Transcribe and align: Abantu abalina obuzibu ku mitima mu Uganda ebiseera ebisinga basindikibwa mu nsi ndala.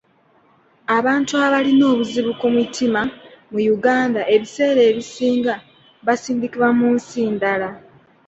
Abantu 0.97 1.33
abalina 1.45 1.83
obuzibu 1.91 2.31
ku 2.41 2.47
mitima 2.57 3.01
mu 3.51 3.61
Uganda 3.75 4.21
ebiseera 4.35 4.81
ebisinga 4.91 5.53
basindikibwa 6.05 6.69
mu 6.79 6.87
nsi 6.95 7.21
ndala. 7.35 7.69